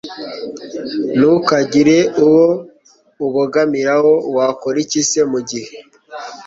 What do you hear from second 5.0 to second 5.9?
se mu gihe